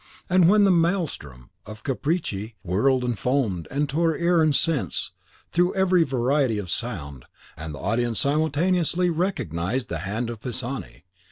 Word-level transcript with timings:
And 0.31 0.49
when 0.49 0.63
the 0.63 0.71
Maelstrom 0.71 1.51
of 1.63 1.83
Capricci 1.83 2.55
whirled 2.63 3.03
and 3.03 3.19
foamed, 3.19 3.67
and 3.69 3.87
tore 3.87 4.17
ear 4.17 4.41
and 4.41 4.55
sense 4.55 5.11
through 5.51 5.75
every 5.75 6.01
variety 6.01 6.57
of 6.57 6.71
sound, 6.71 7.25
the 7.55 7.69
audience 7.77 8.19
simultaneously 8.21 9.11
recognised 9.11 9.89
the 9.89 9.99
hand 9.99 10.31
of 10.31 10.41
Pisani. 10.41 11.05